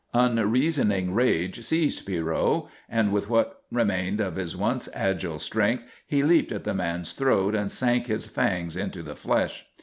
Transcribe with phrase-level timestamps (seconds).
[0.15, 6.51] Unreasoning rage seized Pierrot, and with what remained of his once agile strength he leaped
[6.51, 9.67] at the man's throat and sank his fangs into the flesh.